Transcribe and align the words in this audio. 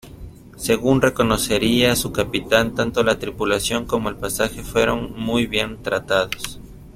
Según 0.57 0.99
reconocería 0.99 1.95
su 1.95 2.11
capitán, 2.11 2.73
tanto 2.73 3.03
la 3.03 3.19
tripulación 3.19 3.85
como 3.85 4.09
el 4.09 4.15
pasaje 4.15 4.63
fueron 4.63 5.13
muy 5.15 5.45
bien 5.45 5.83
tratados. 5.83 6.59